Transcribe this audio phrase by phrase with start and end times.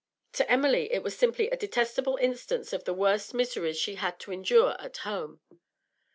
[0.33, 4.31] To Emily it was simply a detestable instance of the worst miseries she had to
[4.33, 5.41] endure at home.